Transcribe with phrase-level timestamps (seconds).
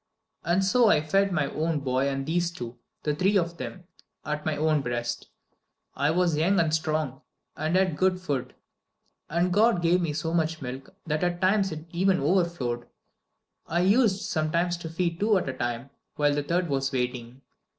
[0.43, 3.83] And so I fed my own boy and these two the three of them
[4.25, 5.27] at my own breast.
[5.95, 7.21] I was young and strong,
[7.55, 8.55] and had good food,
[9.29, 12.87] and God gave me so much milk that at times it even overflowed.
[13.67, 17.41] I used sometimes to feed two at a time, while the third was waiting.